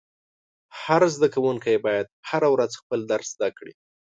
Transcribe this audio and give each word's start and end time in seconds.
هر 0.81 1.01
شاګرد 1.13 1.75
باید 1.85 2.07
هره 2.29 2.47
ورځ 2.53 2.71
خپل 2.81 2.99
درس 3.11 3.27
زده 3.35 3.49
کړي. 3.57 3.73